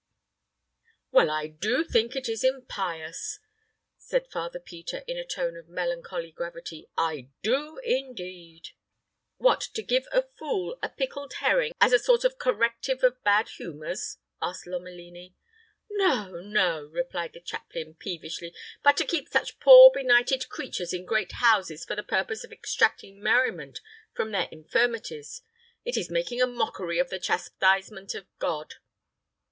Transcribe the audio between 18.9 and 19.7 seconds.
to keep such